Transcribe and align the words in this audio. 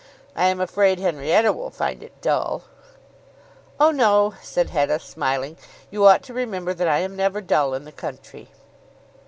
I 0.35 0.47
am 0.47 0.59
afraid 0.59 0.97
Henrietta 0.97 1.51
will 1.53 1.69
find 1.69 2.01
it 2.01 2.19
dull." 2.23 2.63
"Oh 3.79 3.91
no," 3.91 4.33
said 4.41 4.71
Hetta 4.71 4.97
smiling. 4.99 5.57
"You 5.91 6.07
ought 6.07 6.23
to 6.23 6.33
remember 6.33 6.73
that 6.73 6.87
I 6.87 6.97
am 7.01 7.15
never 7.15 7.39
dull 7.39 7.75
in 7.75 7.85
the 7.85 7.91
country." 7.91 8.49